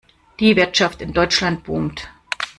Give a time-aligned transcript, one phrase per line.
[0.39, 2.09] Die Wirtschaft in Deutschland boomt.